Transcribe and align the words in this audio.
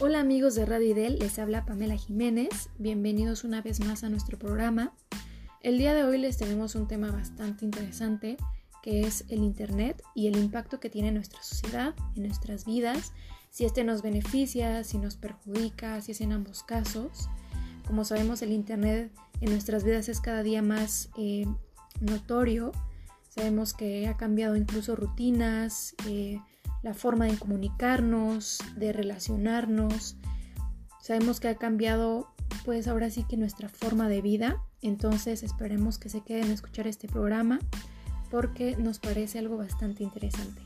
Hola 0.00 0.20
amigos 0.20 0.54
de 0.54 0.64
Radio 0.64 0.92
Idel, 0.92 1.18
les 1.18 1.40
habla 1.40 1.66
Pamela 1.66 1.96
Jiménez. 1.96 2.70
Bienvenidos 2.78 3.42
una 3.42 3.62
vez 3.62 3.80
más 3.80 4.04
a 4.04 4.08
nuestro 4.08 4.38
programa. 4.38 4.92
El 5.60 5.76
día 5.76 5.92
de 5.92 6.04
hoy 6.04 6.18
les 6.18 6.36
tenemos 6.36 6.76
un 6.76 6.86
tema 6.86 7.10
bastante 7.10 7.64
interesante 7.64 8.36
que 8.80 9.00
es 9.00 9.24
el 9.28 9.40
Internet 9.40 10.00
y 10.14 10.28
el 10.28 10.36
impacto 10.36 10.78
que 10.78 10.88
tiene 10.88 11.08
en 11.08 11.14
nuestra 11.14 11.42
sociedad, 11.42 11.96
en 12.14 12.22
nuestras 12.22 12.64
vidas, 12.64 13.12
si 13.50 13.64
este 13.64 13.82
nos 13.82 14.02
beneficia, 14.02 14.84
si 14.84 14.98
nos 14.98 15.16
perjudica, 15.16 16.00
si 16.00 16.12
es 16.12 16.20
en 16.20 16.30
ambos 16.30 16.62
casos. 16.62 17.28
Como 17.84 18.04
sabemos, 18.04 18.40
el 18.42 18.52
Internet 18.52 19.10
en 19.40 19.50
nuestras 19.50 19.82
vidas 19.82 20.08
es 20.08 20.20
cada 20.20 20.44
día 20.44 20.62
más 20.62 21.10
eh, 21.18 21.44
notorio. 22.00 22.70
Sabemos 23.30 23.74
que 23.74 24.06
ha 24.06 24.16
cambiado 24.16 24.54
incluso 24.54 24.94
rutinas, 24.94 25.96
eh, 26.06 26.38
la 26.82 26.94
forma 26.94 27.26
de 27.26 27.36
comunicarnos, 27.36 28.58
de 28.76 28.92
relacionarnos. 28.92 30.16
Sabemos 31.00 31.40
que 31.40 31.48
ha 31.48 31.56
cambiado 31.56 32.28
pues 32.64 32.88
ahora 32.88 33.10
sí 33.10 33.24
que 33.24 33.36
nuestra 33.36 33.68
forma 33.68 34.08
de 34.08 34.22
vida. 34.22 34.62
Entonces 34.82 35.42
esperemos 35.42 35.98
que 35.98 36.08
se 36.08 36.20
queden 36.20 36.50
a 36.50 36.54
escuchar 36.54 36.86
este 36.86 37.08
programa 37.08 37.58
porque 38.30 38.76
nos 38.76 38.98
parece 38.98 39.38
algo 39.38 39.56
bastante 39.56 40.02
interesante. 40.02 40.62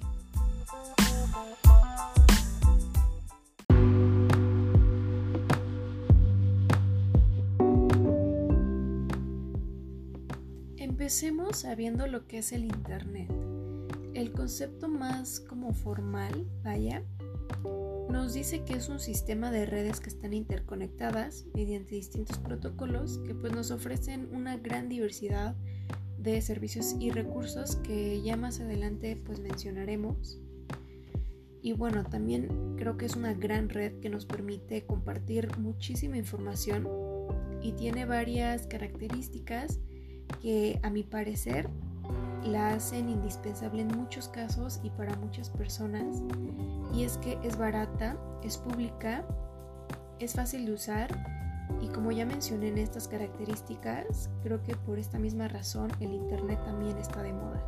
Empecemos 10.77 11.59
sabiendo 11.59 12.07
lo 12.07 12.27
que 12.27 12.39
es 12.39 12.53
el 12.53 12.65
Internet 12.65 13.31
el 14.15 14.33
concepto 14.33 14.89
más 14.89 15.41
como 15.41 15.73
formal, 15.73 16.47
vaya, 16.63 17.03
nos 18.11 18.35
dice 18.35 18.63
que 18.65 18.75
es 18.75 18.89
un 18.89 19.01
sistema 19.01 19.51
de 19.51 19.65
redes 19.65 20.01
que 20.01 20.11
están 20.11 20.35
interconectadas 20.35 21.47
mediante 21.55 21.95
distintos 21.95 22.39
protocolos 22.39 23.19
que 23.27 23.35
pues 23.35 23.53
nos 23.53 23.71
ofrecen 23.71 24.29
una 24.35 24.59
gran 24.59 24.89
diversidad 24.89 25.57
de 26.19 26.41
servicios 26.41 26.95
y 27.01 27.11
recursos 27.11 27.77
que 27.77 28.21
ya 28.23 28.37
más 28.37 28.61
adelante 28.61 29.17
pues 29.17 29.41
mencionaremos. 29.41 30.39
Y 31.63 31.73
bueno, 31.73 32.05
también 32.05 32.77
creo 32.77 32.97
que 32.97 33.07
es 33.07 33.17
una 33.17 33.35
gran 33.35 33.69
red 33.69 33.99
que 34.01 34.11
nos 34.11 34.27
permite 34.27 34.85
compartir 34.85 35.57
muchísima 35.59 36.17
información 36.17 36.87
y 37.63 37.73
tiene 37.73 38.05
varias 38.05 38.67
características 38.67 39.81
que 40.43 40.81
a 40.83 40.91
mi 40.91 41.03
parecer 41.03 41.69
la 42.45 42.75
hacen 42.75 43.09
indispensable 43.09 43.83
en 43.83 43.89
muchos 43.89 44.29
casos 44.29 44.81
y 44.83 44.91
para 44.91 45.17
muchas 45.17 45.51
personas. 45.51 46.23
Y 46.95 47.05
es 47.05 47.17
que 47.19 47.39
es 47.43 47.57
barata, 47.57 48.17
es 48.43 48.59
pública, 48.59 49.25
es 50.19 50.35
fácil 50.35 50.67
de 50.67 50.73
usar 50.73 51.43
y 51.81 51.89
como 51.89 52.13
ya 52.13 52.27
mencioné 52.27 52.69
en 52.69 52.79
estas 52.79 53.09
características, 53.09 54.31
creo 54.43 54.63
que 54.63 54.77
por 54.77 54.99
esta 54.99 55.19
misma 55.19 55.49
razón 55.49 55.91
el 56.01 56.13
Internet 56.13 56.63
también 56.65 56.97
está 56.99 57.23
de 57.23 57.33
moda. 57.33 57.61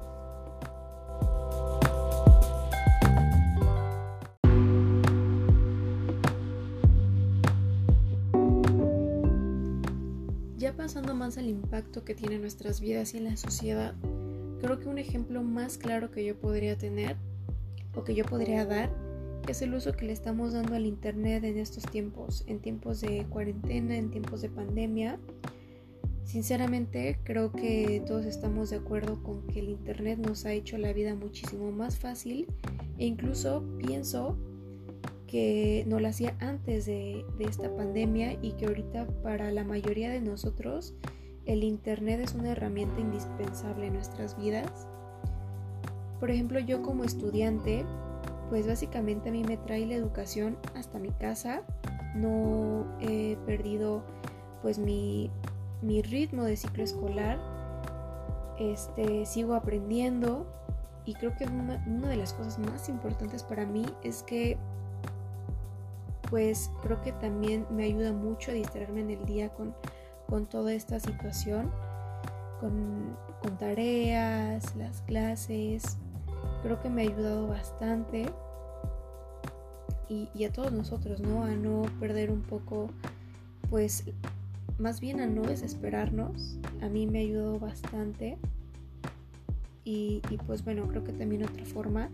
Ya 10.56 10.72
pasando 10.77 11.14
más 11.14 11.36
al 11.36 11.48
impacto 11.48 12.05
que 12.05 12.14
tiene 12.14 12.36
en 12.36 12.41
nuestras 12.41 12.80
vidas 12.80 13.14
y 13.14 13.19
en 13.19 13.25
la 13.25 13.36
sociedad, 13.36 13.95
Creo 14.64 14.80
que 14.80 14.88
un 14.88 14.96
ejemplo 14.96 15.42
más 15.42 15.76
claro 15.76 16.10
que 16.10 16.24
yo 16.24 16.40
podría 16.40 16.78
tener 16.78 17.18
o 17.94 18.02
que 18.02 18.14
yo 18.14 18.24
podría 18.24 18.64
dar 18.64 18.90
es 19.46 19.60
el 19.60 19.74
uso 19.74 19.92
que 19.92 20.06
le 20.06 20.14
estamos 20.14 20.54
dando 20.54 20.74
al 20.74 20.86
Internet 20.86 21.44
en 21.44 21.58
estos 21.58 21.82
tiempos, 21.82 22.44
en 22.46 22.61
tiempos 22.61 23.02
de 23.02 23.27
cuarentena, 23.28 23.94
en 23.94 24.11
tiempos 24.11 24.40
de 24.40 24.48
pandemia. 24.48 25.18
Sinceramente 26.24 27.18
creo 27.24 27.52
que 27.52 28.02
todos 28.06 28.24
estamos 28.24 28.70
de 28.70 28.77
acuerdo 28.77 29.22
con 29.22 29.46
que 29.48 29.61
el 29.61 29.68
Internet 29.68 30.18
nos 30.18 30.46
ha 30.46 30.55
hecho 30.55 30.78
la 30.78 30.94
vida 30.94 31.14
muchísimo 31.14 31.70
más 31.70 31.98
fácil 31.98 32.46
e 32.96 33.05
incluso 33.05 33.62
pienso 33.77 34.39
que 35.27 35.84
no 35.86 36.00
lo 36.00 36.08
hacía 36.08 36.39
antes 36.40 36.86
de, 36.86 37.22
de 37.36 37.44
esta 37.44 37.70
pandemia 37.77 38.39
y 38.40 38.52
que 38.52 38.64
ahorita 38.64 39.08
para 39.22 39.52
la 39.52 39.62
mayoría 39.62 40.08
de 40.08 40.22
nosotros 40.22 40.94
el 41.46 41.64
Internet 41.64 42.20
es 42.20 42.34
una 42.34 42.52
herramienta 42.52 43.00
indispensable 43.00 43.86
en 43.86 43.94
nuestras 43.94 44.36
vidas. 44.36 44.86
Por 46.20 46.30
ejemplo, 46.30 46.58
yo 46.58 46.82
como 46.82 47.05
estudiante, 47.05 47.84
pues 48.48 48.66
básicamente 48.66 49.28
a 49.28 49.32
mí 49.32 49.44
me 49.44 49.56
trae 49.56 49.86
la 49.86 49.94
educación 49.94 50.56
hasta 50.74 50.98
mi 50.98 51.10
casa. 51.10 51.62
No 52.14 52.86
he 53.00 53.36
perdido 53.46 54.02
pues 54.62 54.78
mi, 54.78 55.30
ritmo 55.83 56.44
de 56.44 56.56
ciclo 56.56 56.83
escolar. 56.83 57.38
Este, 58.58 59.27
sigo 59.27 59.54
aprendiendo 59.54 60.46
y 61.04 61.14
creo 61.14 61.36
que 61.36 61.44
una, 61.44 61.84
una 61.86 62.08
de 62.08 62.16
las 62.16 62.33
cosas 62.33 62.58
más 62.58 62.88
importantes 62.88 63.42
para 63.42 63.66
mí 63.66 63.84
es 64.02 64.22
que 64.22 64.56
pues 66.30 66.70
creo 66.83 67.02
que 67.02 67.12
también 67.12 67.66
me 67.70 67.84
ayuda 67.84 68.12
mucho 68.12 68.50
a 68.50 68.54
distraerme 68.54 69.00
en 69.00 69.10
el 69.10 69.27
día 69.27 69.50
con 69.50 69.74
con 70.29 70.46
toda 70.46 70.73
esta 70.73 71.01
situación, 71.01 71.70
con, 72.61 73.17
tareas, 73.58 74.74
las 74.77 75.02
clases. 75.02 75.98
Creo 76.62 76.80
que 76.80 76.89
me 76.89 77.02
ha 77.02 77.11
ayudado 77.11 77.48
bastante 77.48 78.27
y, 80.08 80.45
a 80.45 80.52
todos 80.52 80.73
nosotros, 80.73 81.20
¿no? 81.20 81.45
A 81.45 81.51
no 81.51 81.83
perder 82.01 82.30
un 82.30 82.42
poco, 82.42 82.89
pues, 83.70 84.05
más 84.79 85.01
bien 85.01 85.20
a 85.20 85.27
no 85.27 85.42
desesperarnos. 85.42 86.58
A 86.80 86.89
mí 86.89 87.07
me 87.07 87.18
ha 87.18 87.23
ayudado 87.23 87.58
bastante. 87.58 88.39
Y, 89.84 90.23
y, 90.30 90.39
pues 90.39 90.64
bueno, 90.64 90.89
creo 90.89 91.05
que 91.05 91.13
también 91.13 91.45
otra 91.45 91.64
forma 91.67 92.08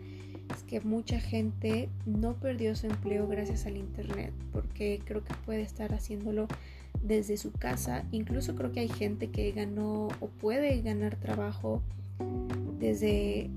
es 0.55 0.65
que 0.65 0.81
mucha 0.81 1.21
gente 1.21 1.89
no 2.07 2.35
perdió 2.35 2.75
su 2.75 2.87
empleo 2.87 3.29
gracias 3.29 3.67
al 3.67 3.77
Internet, 3.77 4.33
porque 4.53 5.01
creo 5.05 5.23
que 5.23 5.35
puede 5.47 5.63
estar 5.63 5.95
haciéndolo 5.95 6.49
desde 7.03 7.37
su 7.37 7.53
casa. 7.53 8.05
Incluso 8.13 8.55
creo 8.55 8.73
que 8.73 8.81
hay 8.81 8.89
gente 8.89 9.31
que 9.31 9.51
ganó 9.53 10.09
o 10.21 10.29
puede 10.29 10.81
ganar 10.83 11.17
trabajo 11.17 11.83
desde, 12.79 13.51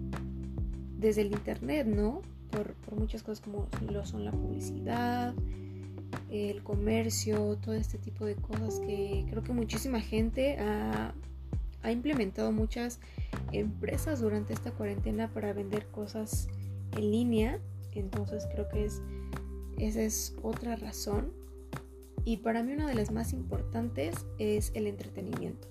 desde 0.98 1.22
el 1.22 1.32
internet, 1.34 1.88
¿no? 1.88 2.22
Por, 2.52 2.76
muchas 2.96 3.24
cosas 3.24 3.44
como 3.44 3.68
lo 3.90 4.06
son 4.06 4.24
la 4.24 4.32
publicidad, 4.32 5.34
el 6.30 6.62
comercio, 6.62 7.58
todo 7.58 7.74
este 7.74 7.98
tipo 7.98 8.26
de 8.26 8.36
cosas 8.36 8.80
que 8.80 9.26
creo 9.30 9.44
que 9.44 9.52
muchísima 9.52 10.00
gente 10.00 10.58
ha, 10.60 11.16
ha 11.82 11.92
implementado 11.92 12.52
muchas 12.52 13.00
empresas 13.52 14.22
durante 14.22 14.54
esta 14.54 14.72
cuarentena 14.72 15.34
para 15.34 15.54
vender 15.54 15.88
cosas 15.88 16.48
en 16.96 17.12
línea. 17.12 17.60
Entonces 17.94 18.48
creo 18.52 18.70
que 18.70 18.86
es, 18.86 19.02
esa 19.80 20.02
es 20.02 20.36
otra 20.44 20.76
razón 20.76 21.43
y 22.26 22.38
para 22.38 22.64
mí 22.64 22.74
una 22.74 22.88
de 22.88 22.96
las 22.96 23.12
más 23.12 23.34
importantes 23.34 24.26
es 24.38 24.72
el 24.74 24.88
entretenimiento. 24.88 25.68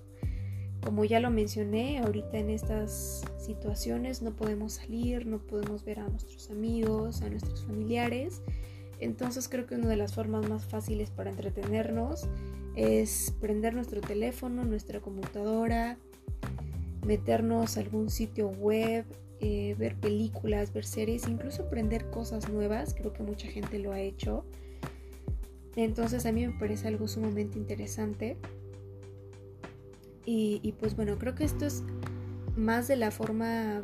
Como 0.83 1.05
ya 1.05 1.19
lo 1.19 1.29
mencioné, 1.29 1.99
ahorita 1.99 2.37
en 2.37 2.49
estas 2.49 3.23
situaciones 3.37 4.21
no 4.21 4.35
podemos 4.35 4.73
salir, 4.73 5.25
no 5.25 5.39
podemos 5.39 5.85
ver 5.85 5.99
a 5.99 6.07
nuestros 6.07 6.49
amigos, 6.49 7.21
a 7.21 7.29
nuestros 7.29 7.65
familiares. 7.65 8.41
Entonces 8.99 9.47
creo 9.47 9.65
que 9.65 9.75
una 9.75 9.87
de 9.87 9.95
las 9.95 10.13
formas 10.13 10.47
más 10.49 10.65
fáciles 10.65 11.09
para 11.09 11.29
entretenernos 11.29 12.27
es 12.75 13.33
prender 13.39 13.73
nuestro 13.73 14.01
teléfono, 14.01 14.65
nuestra 14.65 14.99
computadora, 14.99 15.97
meternos 17.05 17.77
a 17.77 17.81
algún 17.81 18.09
sitio 18.09 18.49
web, 18.49 19.05
eh, 19.39 19.75
ver 19.77 19.95
películas, 19.95 20.73
ver 20.73 20.85
series, 20.85 21.27
incluso 21.27 21.63
aprender 21.63 22.09
cosas 22.09 22.49
nuevas. 22.49 22.93
Creo 22.93 23.13
que 23.13 23.23
mucha 23.23 23.47
gente 23.47 23.79
lo 23.79 23.91
ha 23.91 23.99
hecho. 23.99 24.45
Entonces 25.75 26.25
a 26.25 26.31
mí 26.31 26.45
me 26.47 26.53
parece 26.53 26.87
algo 26.87 27.07
sumamente 27.07 27.57
interesante. 27.57 28.37
Y, 30.25 30.73
pues 30.79 30.95
bueno, 30.95 31.17
creo 31.19 31.35
que 31.35 31.43
esto 31.43 31.65
es 31.65 31.83
más 32.55 32.87
de 32.87 32.95
la 32.95 33.11
forma 33.11 33.81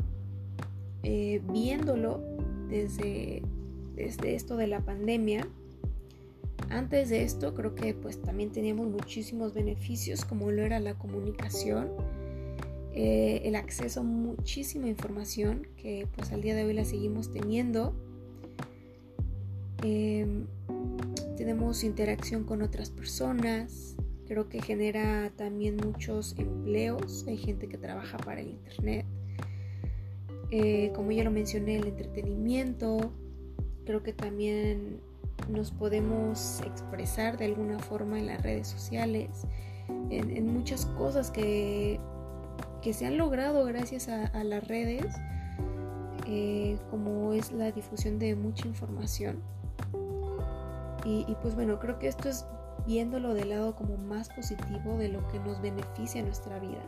eh, 1.03 1.41
viéndolo 1.51 2.21
desde, 2.69 3.41
desde 3.95 4.35
esto 4.35 4.55
de 4.55 4.67
la 4.67 4.79
pandemia. 4.79 5.47
Antes 6.69 7.09
de 7.09 7.23
esto 7.23 7.55
creo 7.55 7.73
que 7.75 7.93
pues 7.93 8.21
también 8.21 8.51
teníamos 8.51 8.87
muchísimos 8.87 9.53
beneficios 9.53 10.23
como 10.23 10.51
lo 10.51 10.61
era 10.61 10.79
la 10.79 10.93
comunicación, 10.93 11.89
eh, 12.93 13.41
el 13.43 13.55
acceso 13.55 14.01
a 14.01 14.03
muchísima 14.03 14.87
información 14.87 15.67
que 15.77 16.07
pues 16.15 16.31
al 16.31 16.41
día 16.41 16.55
de 16.55 16.63
hoy 16.63 16.73
la 16.73 16.85
seguimos 16.85 17.31
teniendo. 17.31 17.95
Em, 19.83 20.45
tenemos 21.39 21.85
interacción 21.85 22.43
con 22.43 22.61
otras 22.61 22.89
personas, 22.89 23.95
creo 24.27 24.49
que 24.49 24.61
genera 24.61 25.31
también 25.37 25.77
muchos 25.77 26.35
empleos, 26.37 27.23
hay 27.29 27.37
gente 27.37 27.69
que 27.69 27.77
trabaja 27.77 28.17
para 28.17 28.41
el 28.41 28.49
Internet, 28.49 29.05
eh, 30.51 30.91
como 30.93 31.13
ya 31.13 31.23
lo 31.23 31.31
mencioné, 31.31 31.77
el 31.77 31.87
entretenimiento, 31.87 33.13
creo 33.85 34.03
que 34.03 34.11
también 34.11 34.99
nos 35.47 35.71
podemos 35.71 36.59
expresar 36.65 37.37
de 37.37 37.45
alguna 37.45 37.79
forma 37.79 38.19
en 38.19 38.27
las 38.27 38.43
redes 38.43 38.67
sociales, 38.67 39.29
en, 40.09 40.45
muchas 40.53 40.87
cosas 40.87 41.31
que, 41.31 42.01
se 42.91 43.05
han 43.05 43.17
logrado 43.17 43.63
gracias 43.63 44.09
a, 44.09 44.43
las 44.43 44.67
redes, 44.67 45.05
eh, 46.27 46.77
como 46.89 47.31
es 47.31 47.53
la 47.53 47.71
difusión 47.71 48.19
de 48.19 48.35
mucha 48.35 48.67
información. 48.67 49.41
Y, 51.09 51.25
y, 51.27 51.35
pues 51.41 51.55
bueno, 51.55 51.79
creo 51.79 51.97
que 51.97 52.07
esto 52.07 52.29
es 52.29 52.45
viéndolo 52.85 53.33
del 53.33 53.49
lado 53.49 53.75
como 53.75 53.97
más 53.97 54.29
positivo 54.29 54.95
de 54.97 55.09
lo 55.09 55.27
que 55.29 55.39
nos 55.39 55.59
beneficia 55.59 56.19
en 56.19 56.27
nuestra 56.27 56.59
vida. 56.59 56.83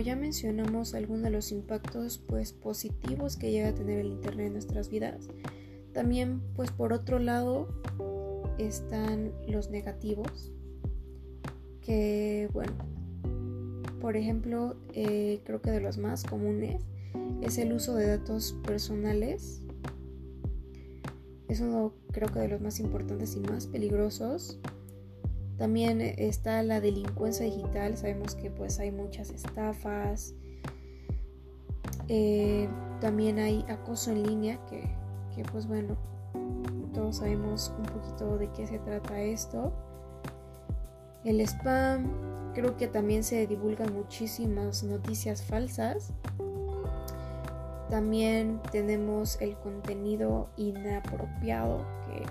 ya 0.00 0.16
mencionamos 0.16 0.94
algunos 0.94 1.22
de 1.22 1.30
los 1.30 1.52
impactos 1.52 2.18
pues 2.18 2.52
positivos 2.52 3.36
que 3.36 3.50
llega 3.50 3.68
a 3.68 3.74
tener 3.74 3.98
el 4.00 4.06
internet 4.06 4.46
en 4.46 4.52
nuestras 4.54 4.88
vidas, 4.88 5.28
también 5.92 6.40
pues 6.54 6.70
por 6.70 6.92
otro 6.92 7.18
lado 7.18 7.68
están 8.58 9.32
los 9.46 9.70
negativos 9.70 10.52
que 11.82 12.48
bueno 12.52 12.99
por 14.00 14.16
ejemplo 14.16 14.76
eh, 14.94 15.40
creo 15.44 15.60
que 15.60 15.70
de 15.70 15.80
los 15.80 15.98
más 15.98 16.24
comunes 16.24 16.82
es 17.42 17.58
el 17.58 17.72
uso 17.72 17.94
de 17.94 18.06
datos 18.06 18.56
personales 18.66 19.62
es 21.48 21.60
uno 21.60 21.92
creo 22.12 22.28
que 22.28 22.40
de 22.40 22.48
los 22.48 22.60
más 22.60 22.80
importantes 22.80 23.36
y 23.36 23.40
más 23.40 23.66
peligrosos 23.66 24.60
también 25.60 26.00
está 26.00 26.62
la 26.62 26.80
delincuencia 26.80 27.44
digital, 27.44 27.94
sabemos 27.94 28.34
que 28.34 28.50
pues 28.50 28.78
hay 28.78 28.90
muchas 28.90 29.28
estafas. 29.28 30.34
Eh, 32.08 32.66
también 33.02 33.38
hay 33.38 33.62
acoso 33.68 34.10
en 34.10 34.22
línea, 34.22 34.58
que, 34.70 34.90
que 35.36 35.42
pues 35.52 35.66
bueno, 35.66 35.98
todos 36.94 37.18
sabemos 37.18 37.74
un 37.76 37.84
poquito 37.84 38.38
de 38.38 38.50
qué 38.52 38.66
se 38.66 38.78
trata 38.78 39.20
esto. 39.20 39.70
El 41.26 41.42
spam, 41.42 42.10
creo 42.54 42.76
que 42.76 42.88
también 42.88 43.24
se 43.24 43.46
divulgan 43.46 43.92
muchísimas 43.92 44.82
noticias 44.82 45.42
falsas. 45.42 46.12
También 47.88 48.60
tenemos 48.70 49.40
el 49.40 49.56
contenido 49.56 50.48
inapropiado 50.56 51.84
que 52.06 52.24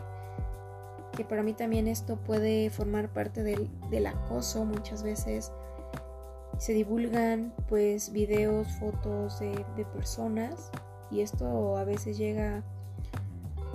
que 1.19 1.25
para 1.25 1.43
mí 1.43 1.51
también 1.51 1.89
esto 1.89 2.15
puede 2.15 2.69
formar 2.69 3.09
parte 3.09 3.43
del, 3.43 4.07
acoso 4.07 4.63
muchas 4.63 5.03
veces 5.03 5.51
se 6.57 6.71
divulgan 6.71 7.53
pues 7.67 8.13
videos, 8.13 8.69
fotos 8.79 9.37
de, 9.41 9.65
de, 9.75 9.83
personas 9.83 10.71
y 11.11 11.19
esto 11.19 11.75
a 11.75 11.83
veces 11.83 12.17
llega 12.17 12.63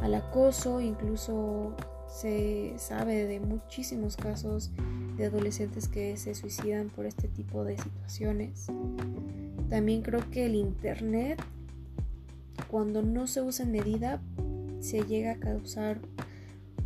al 0.01 0.15
acoso, 0.15 0.81
incluso 0.81 1.75
se 2.07 2.73
sabe 2.79 3.27
de 3.27 3.41
muchísimos 3.41 4.17
casos 4.17 4.71
de 5.17 5.27
adolescentes 5.27 5.89
que 5.89 6.17
se 6.17 6.35
suicidan 6.35 6.89
por 6.89 7.07
este 7.07 7.29
tipo 7.29 7.65
de 7.65 7.77
situaciones. 7.79 8.67
También 9.69 10.03
creo 10.03 10.29
que 10.31 10.47
el 10.47 10.55
internet 10.55 11.43
cuando 12.69 13.03
no 13.03 13.27
se 13.27 13.41
usa 13.41 13.65
en 13.65 13.73
medida 13.73 14.21
se 14.81 15.03
llega 15.05 15.33
a 15.33 15.37
causar 15.37 15.99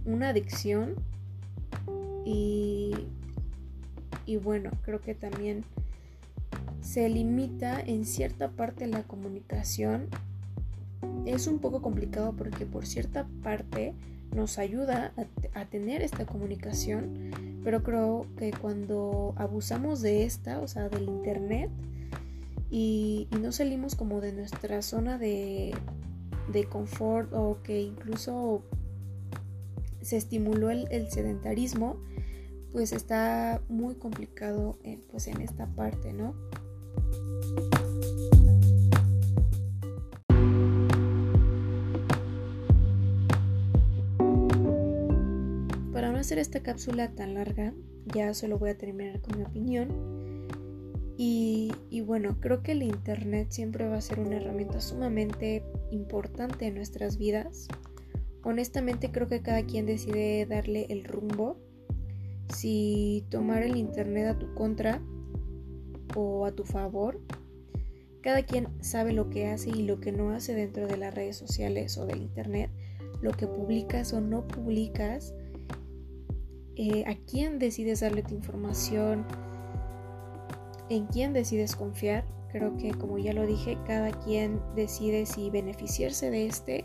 una 0.04 0.30
adicción 0.30 0.94
y, 2.24 2.94
y 4.26 4.36
bueno, 4.36 4.70
creo 4.82 5.00
que 5.00 5.14
también 5.14 5.64
se 6.80 7.08
limita 7.08 7.80
en 7.80 8.04
cierta 8.04 8.50
parte 8.50 8.86
la 8.86 9.02
comunicación. 9.02 10.08
Es 11.26 11.46
un 11.46 11.58
poco 11.58 11.82
complicado 11.82 12.34
porque 12.36 12.64
por 12.64 12.86
cierta 12.86 13.26
parte 13.42 13.94
nos 14.32 14.58
ayuda 14.58 15.12
a, 15.54 15.64
tener 15.66 16.02
esta 16.02 16.26
comunicación, 16.26 17.30
pero 17.64 17.82
creo 17.82 18.26
que 18.36 18.52
cuando 18.52 19.34
abusamos 19.36 20.00
de 20.00 20.24
esta, 20.24 20.60
o 20.60 20.68
sea, 20.68 20.88
del 20.88 21.04
internet, 21.04 21.70
y, 22.70 23.28
no 23.40 23.52
salimos 23.52 23.94
como 23.94 24.20
de 24.20 24.32
nuestra 24.32 24.82
zona 24.82 25.18
de, 25.18 25.74
de 26.52 26.64
confort 26.64 27.32
o 27.32 27.58
que 27.62 27.80
incluso 27.80 28.62
se 30.02 30.16
estimuló 30.16 30.70
el, 30.70 31.10
sedentarismo, 31.10 31.96
pues 32.72 32.92
está 32.92 33.62
muy 33.68 33.94
complicado 33.94 34.78
en, 34.84 35.00
pues 35.10 35.26
en 35.26 35.40
esta 35.40 35.66
parte, 35.66 36.12
no 36.12 36.34
hacer 46.28 46.40
esta 46.40 46.60
cápsula 46.60 47.10
tan 47.14 47.32
larga, 47.32 47.72
ya 48.14 48.34
solo 48.34 48.58
voy 48.58 48.68
a 48.68 48.76
terminar 48.76 49.18
con 49.22 49.38
mi 49.38 49.44
opinión. 49.44 49.88
Y, 51.16 51.72
y, 51.88 52.02
bueno, 52.02 52.36
creo 52.38 52.62
que 52.62 52.72
el 52.72 52.82
Internet 52.82 53.46
siempre 53.48 53.88
va 53.88 53.96
a 53.96 54.02
ser 54.02 54.20
una 54.20 54.36
herramienta 54.36 54.82
sumamente 54.82 55.64
importante 55.90 56.66
en 56.66 56.74
nuestras 56.74 57.16
vidas. 57.16 57.66
Honestamente 58.42 59.10
creo 59.10 59.26
que 59.26 59.40
cada 59.40 59.64
quien 59.64 59.86
decide 59.86 60.44
darle 60.44 60.84
el 60.90 61.04
rumbo, 61.04 61.56
si 62.54 63.24
tomar 63.30 63.62
el 63.62 63.78
Internet 63.78 64.26
a 64.26 64.38
tu 64.38 64.52
contra 64.52 65.00
o 66.14 66.44
a 66.44 66.52
tu 66.52 66.64
favor. 66.64 67.22
Cada 68.20 68.42
quien 68.42 68.68
sabe 68.82 69.14
lo 69.14 69.30
que 69.30 69.46
hace 69.46 69.70
y 69.70 69.82
lo 69.84 69.98
que 69.98 70.12
no 70.12 70.28
hace 70.28 70.52
dentro 70.52 70.86
de 70.86 70.98
las 70.98 71.14
redes 71.14 71.38
sociales 71.38 71.96
o 71.96 72.04
del 72.04 72.20
Internet, 72.20 72.70
lo 73.22 73.30
que 73.30 73.46
publicas 73.46 74.12
o 74.12 74.20
no 74.20 74.46
publicas, 74.46 75.32
eh, 76.78 77.04
a 77.08 77.16
quién 77.26 77.58
decides 77.58 78.00
darle 78.00 78.22
tu 78.22 78.34
información, 78.34 79.26
en 80.88 81.06
quién 81.06 81.32
decides 81.32 81.74
confiar. 81.74 82.24
Creo 82.52 82.76
que 82.76 82.92
como 82.92 83.18
ya 83.18 83.32
lo 83.32 83.46
dije, 83.46 83.76
cada 83.86 84.12
quien 84.12 84.60
decide 84.74 85.26
si 85.26 85.50
beneficiarse 85.50 86.30
de 86.30 86.46
este 86.46 86.84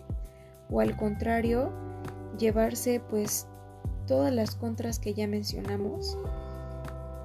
o 0.70 0.82
al 0.82 0.98
contrario 0.98 1.72
llevarse 2.38 3.00
pues 3.00 3.48
todas 4.08 4.34
las 4.34 4.56
contras 4.56 5.00
que 5.00 5.14
ya 5.14 5.28
mencionamos 5.28 6.18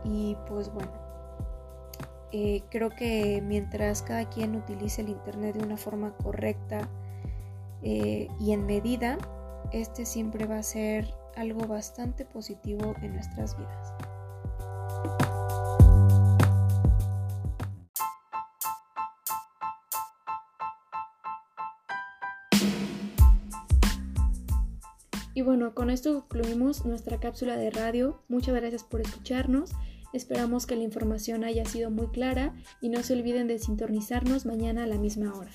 y 0.04 0.37
pues 0.46 0.72
bueno 0.72 0.92
eh, 2.30 2.62
creo 2.70 2.90
que 2.90 3.42
mientras 3.42 4.02
cada 4.02 4.28
quien 4.28 4.54
utilice 4.54 5.00
el 5.00 5.08
internet 5.08 5.56
de 5.56 5.64
una 5.64 5.78
forma 5.78 6.14
correcta 6.18 6.88
eh, 7.82 8.28
y 8.38 8.52
en 8.52 8.66
medida 8.66 9.16
este 9.72 10.04
siempre 10.04 10.46
va 10.46 10.58
a 10.58 10.62
ser 10.62 11.12
algo 11.38 11.66
bastante 11.66 12.25
positivo 12.25 12.95
en 13.00 13.14
nuestras 13.14 13.57
vidas. 13.57 13.95
Y 25.35 25.42
bueno, 25.42 25.73
con 25.73 25.88
esto 25.88 26.26
concluimos 26.28 26.85
nuestra 26.85 27.21
cápsula 27.21 27.57
de 27.57 27.71
radio. 27.71 28.21
Muchas 28.28 28.57
gracias 28.57 28.83
por 28.83 29.00
escucharnos. 29.00 29.71
Esperamos 30.12 30.66
que 30.66 30.75
la 30.75 30.83
información 30.83 31.45
haya 31.45 31.64
sido 31.64 31.92
muy 31.92 32.09
clara 32.09 32.57
y 32.80 32.88
no 32.88 33.04
se 33.04 33.12
olviden 33.12 33.47
de 33.47 33.61
sintonizarnos 33.61 34.47
mañana 34.47 34.83
a 34.83 34.87
la 34.88 34.99
misma 34.99 35.33
hora. 35.35 35.52